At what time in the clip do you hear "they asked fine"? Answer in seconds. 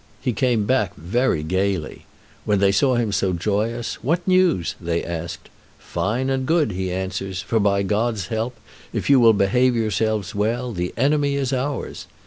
4.81-6.31